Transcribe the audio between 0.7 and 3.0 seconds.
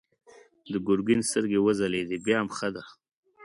د ګرګين سترګې وځلېدې: بيا هم ښه ده.